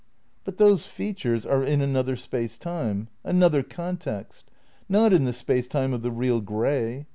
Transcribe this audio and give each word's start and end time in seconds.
But 0.45 0.57
those 0.57 0.87
features 0.87 1.45
are 1.45 1.63
in 1.63 1.79
another 1.79 2.15
space 2.15 2.57
time, 2.57 3.07
an 3.23 3.43
other 3.43 3.61
context; 3.61 4.49
not 4.89 5.13
in 5.13 5.25
the 5.25 5.31
space 5.33 5.67
time 5.67 5.93
of 5.93 6.01
the 6.01 6.09
"real" 6.09 6.41
grey. 6.41 7.05